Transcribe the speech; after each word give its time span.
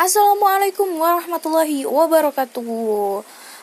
Assalamualaikum 0.00 0.96
warahmatullahi 0.96 1.84
wabarakatuh. 1.84 2.64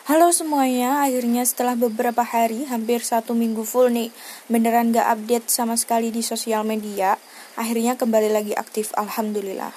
Halo 0.06 0.28
semuanya, 0.30 1.02
akhirnya 1.02 1.42
setelah 1.42 1.74
beberapa 1.74 2.22
hari, 2.22 2.62
hampir 2.62 3.02
satu 3.02 3.34
minggu 3.34 3.66
full 3.66 3.90
nih 3.90 4.14
Beneran 4.46 4.94
gak 4.94 5.18
update 5.18 5.50
sama 5.50 5.74
sekali 5.74 6.14
di 6.14 6.22
sosial 6.22 6.62
media 6.62 7.18
Akhirnya 7.58 7.98
kembali 7.98 8.30
lagi 8.30 8.54
aktif, 8.54 8.94
Alhamdulillah. 8.94 9.74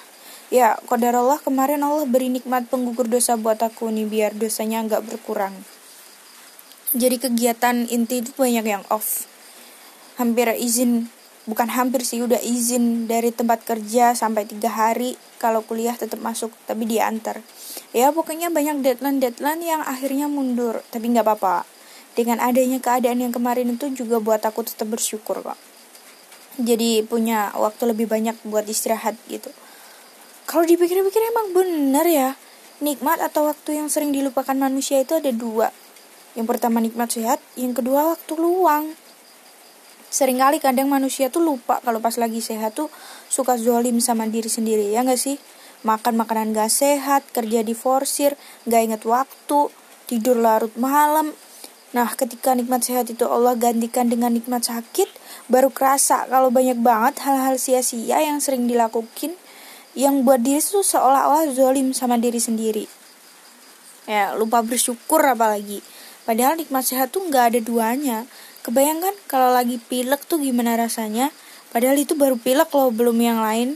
Ya, 0.54 0.78
kodar 0.86 1.18
Allah 1.18 1.42
kemarin 1.42 1.82
Allah 1.82 2.06
beri 2.06 2.30
nikmat 2.30 2.70
penggugur 2.70 3.10
dosa 3.10 3.34
buat 3.34 3.58
aku 3.58 3.90
nih 3.90 4.06
Biar 4.06 4.30
dosanya 4.30 4.86
gak 4.86 5.02
berkurang. 5.02 5.66
Jadi 6.94 7.26
kegiatan 7.26 7.90
inti 7.90 8.22
itu 8.22 8.30
banyak 8.38 8.62
yang 8.62 8.86
off. 8.86 9.26
Hampir 10.14 10.54
izin 10.54 11.10
bukan 11.48 11.68
hampir 11.74 12.06
sih 12.06 12.22
udah 12.22 12.38
izin 12.38 13.10
dari 13.10 13.34
tempat 13.34 13.66
kerja 13.66 14.14
sampai 14.14 14.46
tiga 14.46 14.70
hari 14.70 15.18
kalau 15.42 15.66
kuliah 15.66 15.94
tetap 15.98 16.22
masuk 16.22 16.54
tapi 16.64 16.86
diantar. 16.86 17.42
Ya 17.90 18.14
pokoknya 18.14 18.48
banyak 18.48 18.80
deadline 18.80 19.18
deadline 19.18 19.62
yang 19.62 19.82
akhirnya 19.82 20.30
mundur 20.30 20.80
tapi 20.94 21.10
nggak 21.10 21.26
apa-apa. 21.26 21.66
Dengan 22.12 22.44
adanya 22.44 22.76
keadaan 22.76 23.24
yang 23.24 23.32
kemarin 23.32 23.72
itu 23.72 23.88
juga 23.92 24.20
buat 24.20 24.44
aku 24.44 24.68
tetap 24.68 24.92
bersyukur 24.92 25.40
kok 25.40 25.56
jadi 26.60 27.00
punya 27.08 27.48
waktu 27.56 27.96
lebih 27.96 28.10
banyak 28.10 28.36
buat 28.44 28.68
istirahat 28.68 29.16
gitu. 29.32 29.48
Kalau 30.44 30.68
dipikir-pikir 30.68 31.22
emang 31.32 31.56
bener 31.56 32.04
ya 32.04 32.30
nikmat 32.82 33.22
atau 33.22 33.48
waktu 33.48 33.78
yang 33.78 33.88
sering 33.88 34.12
dilupakan 34.12 34.52
manusia 34.52 35.00
itu 35.00 35.16
ada 35.16 35.32
dua. 35.32 35.72
Yang 36.36 36.46
pertama 36.56 36.82
nikmat 36.82 37.08
sehat 37.08 37.40
yang 37.56 37.72
kedua 37.72 38.16
waktu 38.16 38.32
luang 38.36 38.92
sering 40.12 40.36
kali 40.44 40.60
kadang 40.60 40.92
manusia 40.92 41.32
tuh 41.32 41.40
lupa 41.40 41.80
kalau 41.80 42.04
pas 42.04 42.12
lagi 42.20 42.44
sehat 42.44 42.76
tuh 42.76 42.92
suka 43.32 43.56
zolim 43.56 43.96
sama 44.04 44.28
diri 44.28 44.52
sendiri 44.52 44.92
ya 44.92 45.00
nggak 45.00 45.16
sih? 45.16 45.40
Makan 45.82 46.14
makanan 46.14 46.54
gak 46.54 46.70
sehat 46.70 47.26
kerja 47.34 47.66
di 47.66 47.74
forsir 47.74 48.38
gak 48.70 48.82
inget 48.86 49.02
waktu 49.02 49.72
tidur 50.06 50.38
larut 50.38 50.70
malam. 50.78 51.34
Nah 51.90 52.06
ketika 52.14 52.54
nikmat 52.54 52.86
sehat 52.86 53.10
itu 53.10 53.26
Allah 53.26 53.58
gantikan 53.58 54.06
dengan 54.06 54.30
nikmat 54.30 54.62
sakit 54.62 55.10
baru 55.50 55.74
kerasa 55.74 56.30
kalau 56.30 56.54
banyak 56.54 56.78
banget 56.78 57.24
hal-hal 57.26 57.58
sia-sia 57.58 58.22
yang 58.22 58.38
sering 58.38 58.70
dilakukan 58.70 59.34
yang 59.98 60.22
buat 60.22 60.40
diri 60.40 60.62
tuh 60.62 60.86
seolah-olah 60.86 61.50
zolim 61.50 61.90
sama 61.90 62.14
diri 62.14 62.38
sendiri. 62.38 62.84
Ya 64.06 64.38
lupa 64.38 64.62
bersyukur 64.62 65.18
apalagi. 65.24 65.82
Padahal 66.22 66.62
nikmat 66.62 66.86
sehat 66.86 67.10
tuh 67.10 67.26
nggak 67.26 67.44
ada 67.52 67.60
duanya 67.60 68.18
Kebayangkan 68.62 69.14
kalau 69.26 69.50
lagi 69.50 69.82
pilek 69.82 70.22
tuh 70.30 70.38
gimana 70.38 70.78
rasanya? 70.78 71.34
Padahal 71.74 71.98
itu 71.98 72.14
baru 72.14 72.38
pilek 72.38 72.70
loh, 72.70 72.94
belum 72.94 73.18
yang 73.18 73.42
lain. 73.42 73.74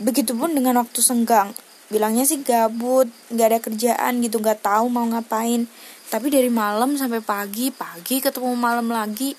Begitupun 0.00 0.56
dengan 0.56 0.80
waktu 0.80 1.04
senggang. 1.04 1.52
Bilangnya 1.92 2.24
sih 2.24 2.40
gabut, 2.40 3.08
nggak 3.28 3.46
ada 3.48 3.60
kerjaan 3.60 4.24
gitu, 4.24 4.40
nggak 4.40 4.64
tahu 4.64 4.88
mau 4.88 5.04
ngapain. 5.04 5.68
Tapi 6.08 6.32
dari 6.32 6.48
malam 6.48 6.96
sampai 6.96 7.20
pagi, 7.20 7.68
pagi 7.68 8.24
ketemu 8.24 8.56
malam 8.56 8.88
lagi. 8.88 9.36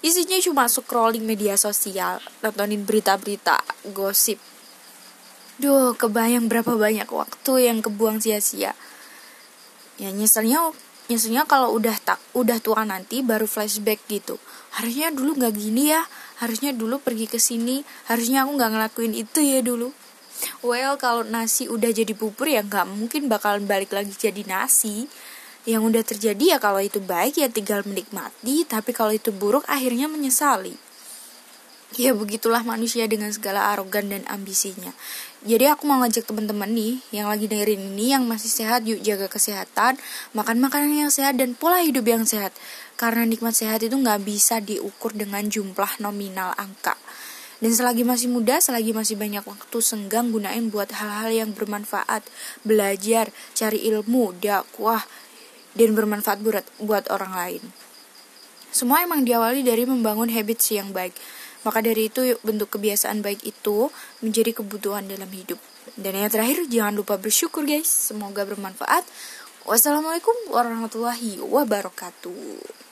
Isinya 0.00 0.38
cuma 0.38 0.64
scrolling 0.70 1.26
media 1.26 1.58
sosial, 1.58 2.22
nontonin 2.46 2.86
berita-berita, 2.86 3.60
gosip. 3.90 4.38
Duh, 5.60 5.92
kebayang 5.92 6.46
berapa 6.48 6.72
banyak 6.72 7.10
waktu 7.10 7.68
yang 7.68 7.82
kebuang 7.82 8.22
sia-sia. 8.22 8.72
Ya 10.00 10.08
nyeselnya 10.08 10.72
Biasanya 11.10 11.42
kalau 11.42 11.74
udah 11.74 11.98
tak 11.98 12.22
udah 12.38 12.62
tua 12.62 12.86
nanti 12.86 13.18
baru 13.18 13.42
flashback 13.42 14.06
gitu. 14.06 14.38
Harusnya 14.78 15.10
dulu 15.10 15.34
nggak 15.42 15.58
gini 15.58 15.90
ya. 15.90 16.06
Harusnya 16.38 16.70
dulu 16.70 17.02
pergi 17.02 17.26
ke 17.26 17.42
sini. 17.42 17.82
Harusnya 18.06 18.46
aku 18.46 18.54
nggak 18.54 18.70
ngelakuin 18.78 19.18
itu 19.18 19.42
ya 19.42 19.58
dulu. 19.58 19.90
Well 20.62 20.94
kalau 21.02 21.26
nasi 21.26 21.66
udah 21.66 21.90
jadi 21.90 22.14
bubur 22.14 22.46
ya 22.46 22.62
nggak 22.62 22.86
mungkin 22.94 23.26
bakalan 23.26 23.66
balik 23.66 23.90
lagi 23.90 24.14
jadi 24.14 24.46
nasi. 24.46 25.10
Yang 25.66 25.82
udah 25.90 26.02
terjadi 26.06 26.44
ya 26.54 26.58
kalau 26.62 26.78
itu 26.78 27.02
baik 27.02 27.42
ya 27.42 27.50
tinggal 27.50 27.82
menikmati. 27.82 28.62
Tapi 28.62 28.94
kalau 28.94 29.10
itu 29.10 29.34
buruk 29.34 29.66
akhirnya 29.66 30.06
menyesali 30.06 30.89
ya 31.98 32.14
begitulah 32.14 32.62
manusia 32.62 33.08
dengan 33.10 33.34
segala 33.34 33.74
arogan 33.74 34.12
dan 34.12 34.22
ambisinya 34.30 34.94
jadi 35.42 35.74
aku 35.74 35.88
mau 35.90 35.98
ngajak 36.04 36.28
teman-teman 36.28 36.70
nih 36.70 37.02
yang 37.10 37.26
lagi 37.26 37.50
dengerin 37.50 37.96
ini 37.96 38.14
yang 38.14 38.28
masih 38.28 38.50
sehat 38.52 38.86
yuk 38.86 39.02
jaga 39.02 39.26
kesehatan 39.26 39.98
makan 40.36 40.62
makanan 40.62 41.08
yang 41.08 41.10
sehat 41.10 41.34
dan 41.40 41.58
pola 41.58 41.82
hidup 41.82 42.06
yang 42.06 42.22
sehat 42.22 42.54
karena 42.94 43.26
nikmat 43.26 43.56
sehat 43.56 43.82
itu 43.82 43.96
nggak 43.96 44.22
bisa 44.22 44.62
diukur 44.62 45.10
dengan 45.16 45.48
jumlah 45.50 45.98
nominal 45.98 46.54
angka 46.54 46.94
dan 47.60 47.76
selagi 47.76 48.08
masih 48.08 48.32
muda, 48.32 48.56
selagi 48.56 48.96
masih 48.96 49.20
banyak 49.20 49.44
waktu 49.44 49.78
senggang 49.84 50.32
gunain 50.32 50.72
buat 50.72 50.88
hal-hal 50.96 51.28
yang 51.44 51.50
bermanfaat, 51.52 52.24
belajar, 52.64 53.28
cari 53.52 53.84
ilmu, 53.84 54.32
dakwah, 54.40 55.04
dan 55.76 55.92
bermanfaat 55.92 56.40
buat, 56.40 56.64
buat 56.80 57.04
orang 57.12 57.32
lain. 57.36 57.62
Semua 58.72 59.04
emang 59.04 59.28
diawali 59.28 59.60
dari 59.60 59.84
membangun 59.84 60.32
habits 60.32 60.72
yang 60.72 60.96
baik. 60.96 61.12
Maka 61.62 61.84
dari 61.84 62.08
itu 62.08 62.36
bentuk 62.40 62.76
kebiasaan 62.76 63.20
baik 63.20 63.44
itu 63.44 63.92
menjadi 64.24 64.56
kebutuhan 64.56 65.04
dalam 65.06 65.28
hidup. 65.28 65.60
Dan 65.96 66.16
yang 66.16 66.32
terakhir 66.32 66.64
jangan 66.68 66.96
lupa 66.96 67.20
bersyukur 67.20 67.68
guys. 67.68 67.88
Semoga 67.88 68.48
bermanfaat. 68.48 69.04
Wassalamualaikum 69.68 70.34
warahmatullahi 70.48 71.38
wabarakatuh. 71.44 72.89